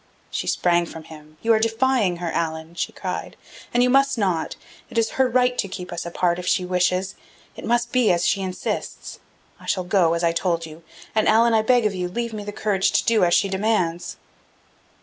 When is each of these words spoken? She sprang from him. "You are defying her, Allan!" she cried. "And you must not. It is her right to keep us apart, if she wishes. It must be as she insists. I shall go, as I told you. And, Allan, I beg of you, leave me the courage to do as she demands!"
She 0.31 0.47
sprang 0.47 0.87
from 0.87 1.03
him. 1.03 1.37
"You 1.43 1.53
are 1.53 1.59
defying 1.59 2.17
her, 2.17 2.31
Allan!" 2.31 2.73
she 2.73 2.91
cried. 2.91 3.35
"And 3.71 3.83
you 3.83 3.89
must 3.91 4.17
not. 4.17 4.55
It 4.89 4.97
is 4.97 5.11
her 5.11 5.29
right 5.29 5.55
to 5.59 5.67
keep 5.67 5.93
us 5.93 6.07
apart, 6.07 6.39
if 6.39 6.47
she 6.47 6.65
wishes. 6.65 7.13
It 7.55 7.65
must 7.65 7.91
be 7.91 8.11
as 8.11 8.25
she 8.25 8.41
insists. 8.41 9.19
I 9.59 9.67
shall 9.67 9.83
go, 9.83 10.15
as 10.15 10.23
I 10.23 10.31
told 10.31 10.65
you. 10.65 10.81
And, 11.13 11.27
Allan, 11.27 11.53
I 11.53 11.61
beg 11.61 11.85
of 11.85 11.93
you, 11.93 12.07
leave 12.07 12.33
me 12.33 12.43
the 12.43 12.51
courage 12.51 12.91
to 12.93 13.05
do 13.05 13.23
as 13.23 13.35
she 13.35 13.47
demands!" 13.47 14.17